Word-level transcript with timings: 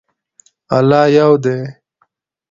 الله 0.77 1.01
یو 1.17 1.31
دی 1.43 1.57